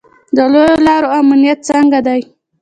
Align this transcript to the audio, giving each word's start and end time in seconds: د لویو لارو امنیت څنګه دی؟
د 0.35 0.37
لویو 0.51 0.83
لارو 0.87 1.07
امنیت 1.19 1.59
څنګه 1.69 1.99
دی؟ 2.07 2.21